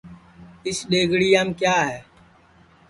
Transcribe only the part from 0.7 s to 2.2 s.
دؔیگڑِیام کِیا ہے